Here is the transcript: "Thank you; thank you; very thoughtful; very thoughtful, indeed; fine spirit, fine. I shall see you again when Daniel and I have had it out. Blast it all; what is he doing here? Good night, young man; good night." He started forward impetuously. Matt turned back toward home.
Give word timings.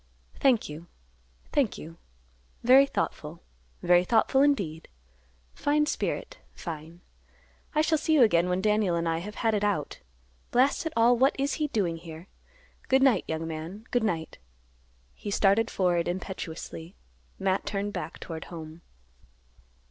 "Thank 0.39 0.67
you; 0.67 0.87
thank 1.51 1.77
you; 1.77 1.97
very 2.63 2.87
thoughtful; 2.87 3.43
very 3.83 4.03
thoughtful, 4.03 4.41
indeed; 4.41 4.87
fine 5.53 5.85
spirit, 5.85 6.39
fine. 6.55 7.01
I 7.75 7.81
shall 7.83 7.99
see 7.99 8.15
you 8.15 8.23
again 8.23 8.49
when 8.49 8.61
Daniel 8.63 8.95
and 8.95 9.07
I 9.07 9.19
have 9.19 9.35
had 9.45 9.53
it 9.53 9.63
out. 9.63 9.99
Blast 10.49 10.87
it 10.87 10.93
all; 10.97 11.15
what 11.15 11.35
is 11.37 11.53
he 11.61 11.67
doing 11.67 11.97
here? 11.97 12.27
Good 12.87 13.03
night, 13.03 13.25
young 13.27 13.45
man; 13.47 13.85
good 13.91 14.01
night." 14.03 14.39
He 15.13 15.29
started 15.29 15.69
forward 15.69 16.07
impetuously. 16.07 16.95
Matt 17.37 17.67
turned 17.67 17.93
back 17.93 18.17
toward 18.19 18.45
home. 18.45 18.81